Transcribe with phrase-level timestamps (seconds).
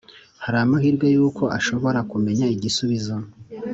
[0.43, 3.15] hari amahirwe yuko ashobora kumenya igisubizo